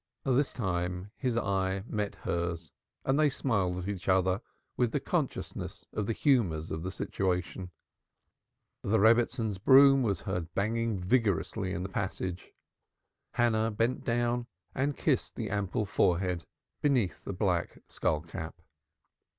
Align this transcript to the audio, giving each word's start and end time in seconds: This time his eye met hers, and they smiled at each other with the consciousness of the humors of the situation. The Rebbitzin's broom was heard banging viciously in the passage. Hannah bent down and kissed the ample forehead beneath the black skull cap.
This 0.25 0.51
time 0.51 1.11
his 1.15 1.37
eye 1.37 1.83
met 1.85 2.15
hers, 2.15 2.71
and 3.05 3.19
they 3.19 3.29
smiled 3.29 3.77
at 3.77 3.87
each 3.87 4.09
other 4.09 4.41
with 4.75 4.93
the 4.93 4.99
consciousness 4.99 5.85
of 5.93 6.07
the 6.07 6.13
humors 6.13 6.71
of 6.71 6.81
the 6.81 6.89
situation. 6.89 7.69
The 8.81 8.97
Rebbitzin's 8.99 9.59
broom 9.59 10.01
was 10.01 10.21
heard 10.21 10.51
banging 10.55 10.97
viciously 10.97 11.71
in 11.71 11.83
the 11.83 11.87
passage. 11.89 12.51
Hannah 13.33 13.69
bent 13.69 14.03
down 14.03 14.47
and 14.73 14.97
kissed 14.97 15.35
the 15.35 15.51
ample 15.51 15.85
forehead 15.85 16.45
beneath 16.81 17.23
the 17.23 17.31
black 17.33 17.77
skull 17.87 18.21
cap. 18.21 18.55